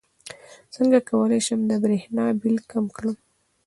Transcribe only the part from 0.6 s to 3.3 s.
څنګه کولی شم د بریښنا بل کم کړم